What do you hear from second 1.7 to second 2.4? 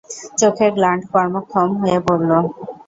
হয়ে পড়ল।